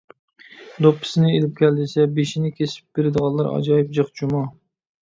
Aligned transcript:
دوپپىسىنى 0.85 1.33
ئېلىپ 1.35 1.53
كەل 1.61 1.77
دېسە، 1.83 2.09
بېشىنى 2.17 2.53
كېسىپ 2.61 2.89
بېرىدىغانلار 2.99 3.53
ئاجايىپ 3.53 3.95
جىق 4.01 4.13
جۇمۇ! 4.23 4.45